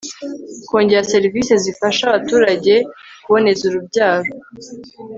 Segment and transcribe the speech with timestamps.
[0.69, 2.73] kongera servise zifasha abaturage
[3.23, 4.29] kuboneza urubyaro